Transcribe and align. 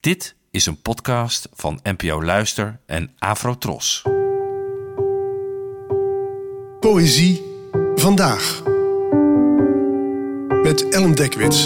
Dit 0.00 0.36
is 0.50 0.66
een 0.66 0.82
podcast 0.82 1.48
van 1.52 1.80
NPO 1.82 2.22
Luister 2.22 2.80
en 2.86 3.14
Afrotros. 3.18 4.02
Poëzie 6.80 7.42
vandaag. 7.94 8.62
Met 10.62 10.88
Ellen 10.88 11.14
Dekwits. 11.14 11.64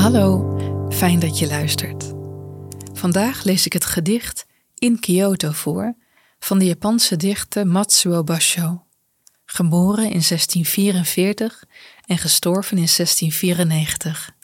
Hallo, 0.00 0.56
fijn 0.88 1.20
dat 1.20 1.38
je 1.38 1.46
luistert. 1.46 2.12
Vandaag 2.92 3.44
lees 3.44 3.66
ik 3.66 3.72
het 3.72 3.84
gedicht 3.84 4.46
In 4.74 5.00
Kyoto 5.00 5.50
voor 5.50 5.96
van 6.38 6.58
de 6.58 6.64
Japanse 6.64 7.16
dichter 7.16 7.66
Matsuo 7.66 8.24
Basho, 8.24 8.85
geboren 9.46 10.04
in 10.04 10.22
1644 10.28 11.64
en 12.06 12.18
gestorven 12.18 12.76
in 12.76 12.88
1694. 12.96 14.34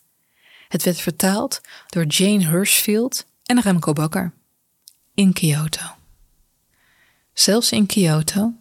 Het 0.68 0.82
werd 0.82 1.00
vertaald 1.00 1.60
door 1.88 2.04
Jane 2.04 2.48
Hirschfield 2.48 3.26
en 3.44 3.60
Remco 3.60 3.92
Bakker. 3.92 4.32
In 5.14 5.32
Kyoto. 5.32 5.84
Zelfs 7.32 7.72
in 7.72 7.86
Kyoto, 7.86 8.52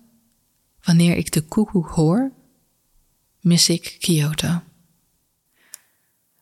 wanneer 0.84 1.16
ik 1.16 1.32
de 1.32 1.42
koekoek 1.42 1.88
hoor, 1.88 2.32
mis 3.40 3.70
ik 3.70 3.98
Kyoto. 4.00 4.62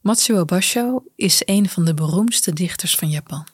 Matsuo 0.01 0.45
Basho 0.45 1.03
is 1.15 1.41
een 1.45 1.69
van 1.69 1.85
de 1.85 1.93
beroemdste 1.93 2.53
dichters 2.53 2.95
van 2.95 3.09
Japan. 3.09 3.47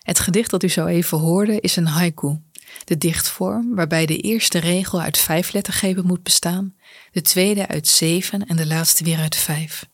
Het 0.00 0.18
gedicht 0.18 0.50
dat 0.50 0.62
u 0.62 0.68
zo 0.68 0.86
even 0.86 1.18
hoorde 1.18 1.60
is 1.60 1.76
een 1.76 1.86
haiku, 1.86 2.36
de 2.84 2.98
dichtvorm 2.98 3.74
waarbij 3.74 4.06
de 4.06 4.16
eerste 4.16 4.58
regel 4.58 5.00
uit 5.00 5.18
vijf 5.18 5.52
lettergrepen 5.52 6.06
moet 6.06 6.22
bestaan, 6.22 6.74
de 7.12 7.22
tweede 7.22 7.68
uit 7.68 7.88
zeven 7.88 8.46
en 8.46 8.56
de 8.56 8.66
laatste 8.66 9.04
weer 9.04 9.18
uit 9.18 9.36
vijf. 9.36 9.86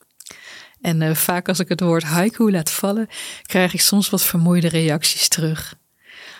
En 0.81 1.01
uh, 1.01 1.15
vaak 1.15 1.47
als 1.47 1.59
ik 1.59 1.69
het 1.69 1.79
woord 1.79 2.03
haiku 2.03 2.51
laat 2.51 2.71
vallen, 2.71 3.09
krijg 3.41 3.73
ik 3.73 3.81
soms 3.81 4.09
wat 4.09 4.23
vermoeide 4.23 4.67
reacties 4.67 5.27
terug. 5.27 5.75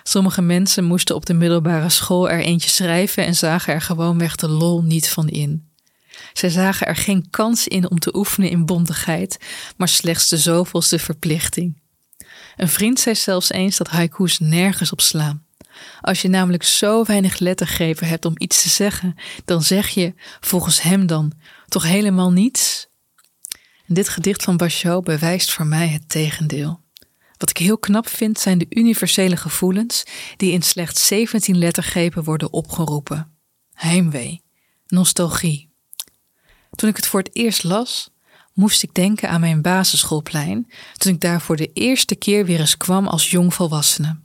Sommige 0.03 0.42
mensen 0.42 0.84
moesten 0.84 1.16
op 1.16 1.26
de 1.26 1.34
middelbare 1.34 1.90
school 1.90 2.30
er 2.30 2.40
eentje 2.40 2.70
schrijven 2.70 3.25
en 3.25 3.36
zagen 3.36 3.73
er 3.73 3.81
gewoonweg 3.81 4.36
de 4.36 4.48
lol 4.48 4.81
niet 4.81 5.09
van 5.09 5.30
in. 5.30 5.72
Zij 6.34 6.50
zagen 6.50 6.88
er 6.88 6.96
geen 6.96 7.30
kans 7.30 7.68
in 7.68 7.90
om 7.90 8.00
te 8.00 8.16
oefenen 8.16 8.50
in 8.50 8.66
bondigheid, 8.66 9.38
maar 9.78 9.88
slechts 9.88 10.30
de 10.30 10.38
zoveelste 10.38 11.00
verplichting. 11.00 11.81
Een 12.56 12.70
vriend 12.70 13.00
zei 13.00 13.16
zelfs 13.16 13.52
eens 13.52 13.78
dat 13.78 13.88
haiku's 13.88 14.40
nergens 14.40 14.92
op 14.92 15.02
slaan. 15.02 15.46
Als 16.02 16.22
je 16.22 16.28
namelijk 16.28 16.64
zo 16.64 17.04
weinig 17.04 17.40
lettergrepen 17.40 18.08
hebt 18.08 18.26
om 18.26 18.34
iets 18.38 18.62
te 18.62 18.70
zeggen, 18.70 19.16
dan 19.46 19.62
zeg 19.64 19.90
je, 19.90 20.14
volgens 20.40 20.82
hem 20.82 21.08
dan, 21.08 21.34
toch 21.68 21.84
helemaal 21.84 22.32
niets? 22.32 22.88
En 23.88 23.94
dit 23.94 24.10
gedicht 24.10 24.44
van 24.44 24.58
Bachot 24.58 25.04
bewijst 25.04 25.52
voor 25.52 25.66
mij 25.66 25.88
het 25.88 26.10
tegendeel. 26.10 26.82
Wat 27.38 27.50
ik 27.50 27.58
heel 27.58 27.78
knap 27.78 28.08
vind 28.08 28.40
zijn 28.40 28.58
de 28.58 28.66
universele 28.70 29.38
gevoelens 29.38 30.04
die 30.38 30.52
in 30.52 30.62
slechts 30.62 31.08
17 31.08 31.58
lettergrepen 31.58 32.24
worden 32.24 32.54
opgeroepen. 32.54 33.38
Heimwee, 33.74 34.42
nostalgie. 34.88 35.72
Toen 36.76 36.90
ik 36.90 36.96
het 36.96 37.08
voor 37.08 37.20
het 37.20 37.36
eerst 37.36 37.64
las, 37.64 38.10
moest 38.54 38.84
ik 38.84 38.94
denken 38.94 39.30
aan 39.30 39.40
mijn 39.40 39.62
basisschoolplein, 39.62 40.72
toen 40.98 41.14
ik 41.14 41.22
daar 41.22 41.42
voor 41.42 41.56
de 41.56 41.72
eerste 41.74 42.16
keer 42.16 42.46
weer 42.46 42.60
eens 42.60 42.78
kwam 42.78 43.08
als 43.08 43.32
jongvolwassene. 43.32 44.23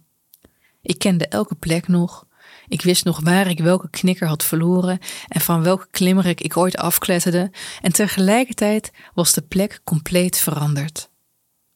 Ik 0.88 0.98
kende 0.98 1.26
elke 1.28 1.54
plek 1.54 1.88
nog. 1.88 2.26
Ik 2.68 2.82
wist 2.82 3.04
nog 3.04 3.20
waar 3.20 3.48
ik 3.48 3.58
welke 3.58 3.90
knikker 3.90 4.28
had 4.28 4.44
verloren 4.44 4.98
en 5.28 5.40
van 5.40 5.62
welke 5.62 5.86
klimmerik 5.90 6.40
ik 6.40 6.56
ooit 6.56 6.76
afkletterde, 6.76 7.50
en 7.80 7.92
tegelijkertijd 7.92 8.90
was 9.14 9.32
de 9.32 9.42
plek 9.42 9.80
compleet 9.84 10.38
veranderd. 10.38 11.08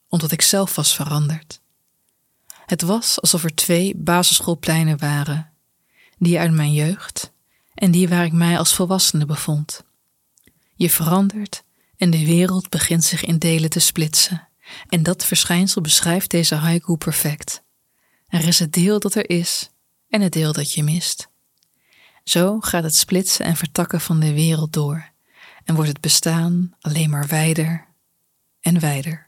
Omdat 0.08 0.32
ik 0.32 0.42
zelf 0.42 0.74
was 0.74 0.94
veranderd. 0.94 1.60
Het 2.66 2.82
was 2.82 3.20
alsof 3.20 3.44
er 3.44 3.54
twee 3.54 3.96
basisschoolpleinen 3.96 4.98
waren, 4.98 5.50
die 6.18 6.38
uit 6.38 6.52
mijn 6.52 6.72
jeugd 6.72 7.32
en 7.74 7.90
die 7.90 8.08
waar 8.08 8.24
ik 8.24 8.32
mij 8.32 8.58
als 8.58 8.74
volwassene 8.74 9.26
bevond. 9.26 9.84
Je 10.74 10.90
verandert 10.90 11.62
en 11.96 12.10
de 12.10 12.24
wereld 12.24 12.68
begint 12.68 13.04
zich 13.04 13.24
in 13.24 13.38
delen 13.38 13.70
te 13.70 13.80
splitsen. 13.80 14.48
En 14.88 15.02
dat 15.02 15.24
verschijnsel 15.24 15.80
beschrijft 15.80 16.30
deze 16.30 16.54
haiku 16.54 16.96
perfect. 16.96 17.62
Er 18.32 18.46
is 18.46 18.58
het 18.58 18.72
deel 18.72 19.00
dat 19.00 19.14
er 19.14 19.30
is 19.30 19.70
en 20.08 20.20
het 20.20 20.32
deel 20.32 20.52
dat 20.52 20.72
je 20.72 20.82
mist. 20.82 21.28
Zo 22.24 22.60
gaat 22.60 22.82
het 22.82 22.96
splitsen 22.96 23.44
en 23.44 23.56
vertakken 23.56 24.00
van 24.00 24.20
de 24.20 24.32
wereld 24.32 24.72
door 24.72 25.10
en 25.64 25.74
wordt 25.74 25.90
het 25.90 26.00
bestaan 26.00 26.74
alleen 26.80 27.10
maar 27.10 27.26
wijder 27.26 27.86
en 28.60 28.80
wijder. 28.80 29.26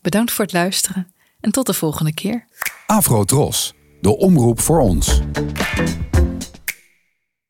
Bedankt 0.00 0.32
voor 0.32 0.44
het 0.44 0.54
luisteren 0.54 1.14
en 1.40 1.50
tot 1.50 1.66
de 1.66 1.74
volgende 1.74 2.14
keer. 2.14 2.46
Afro 2.86 3.24
Tros, 3.24 3.74
de 4.00 4.16
omroep 4.16 4.60
voor 4.60 4.80
ons. 4.80 5.20